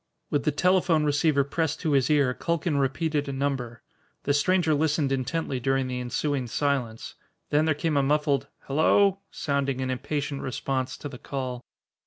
[0.31, 3.83] With the telephone receiver pressed to his ear, Culkin repeated a number.
[4.23, 7.13] The stranger listened intently during the ensuing silence.
[7.51, 11.63] Then there came a muffled "hello" sounding in impatient response to the call.